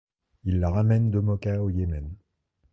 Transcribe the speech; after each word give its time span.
Il 0.45 0.59
la 0.59 0.71
ramène 0.71 1.11
de 1.11 1.19
Moka 1.19 1.61
au 1.61 1.69
Yémen. 1.69 2.11